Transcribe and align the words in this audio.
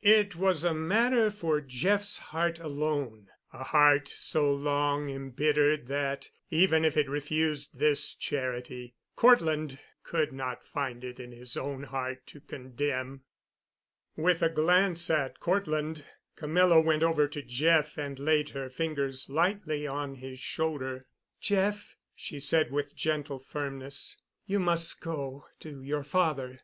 It 0.00 0.34
was 0.34 0.64
a 0.64 0.72
matter 0.72 1.30
for 1.30 1.60
Jeff's 1.60 2.16
heart 2.32 2.58
alone—a 2.58 3.64
heart 3.64 4.08
so 4.08 4.50
long 4.50 5.10
embittered 5.10 5.88
that 5.88 6.30
even 6.48 6.86
if 6.86 6.96
it 6.96 7.06
refused 7.06 7.78
this 7.78 8.14
charity, 8.14 8.94
Cortland 9.14 9.78
could 10.02 10.32
not 10.32 10.66
find 10.66 11.04
it 11.04 11.20
in 11.20 11.32
his 11.32 11.54
own 11.54 11.82
heart 11.82 12.26
to 12.28 12.40
condemn. 12.40 13.24
With 14.16 14.40
a 14.42 14.48
glance 14.48 15.10
at 15.10 15.38
Cortland, 15.38 16.02
Camilla 16.34 16.80
went 16.80 17.02
over 17.02 17.28
to 17.28 17.42
Jeff 17.42 17.98
and 17.98 18.18
laid 18.18 18.48
her 18.48 18.70
fingers 18.70 19.28
lightly 19.28 19.86
on 19.86 20.14
his 20.14 20.38
shoulder. 20.38 21.04
"Jeff," 21.42 21.94
she 22.16 22.40
said 22.40 22.72
with 22.72 22.96
gentle 22.96 23.38
firmness, 23.38 24.16
"you 24.46 24.60
must 24.60 25.02
go—to 25.02 25.82
your 25.82 26.04
father." 26.04 26.60